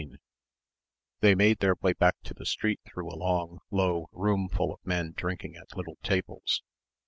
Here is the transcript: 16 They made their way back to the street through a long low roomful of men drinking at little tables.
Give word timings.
16 0.01 0.17
They 1.19 1.35
made 1.35 1.59
their 1.59 1.75
way 1.75 1.93
back 1.93 2.15
to 2.23 2.33
the 2.33 2.43
street 2.47 2.79
through 2.87 3.07
a 3.07 3.13
long 3.13 3.59
low 3.69 4.07
roomful 4.11 4.73
of 4.73 4.79
men 4.83 5.13
drinking 5.15 5.55
at 5.57 5.77
little 5.77 5.99
tables. 6.01 6.63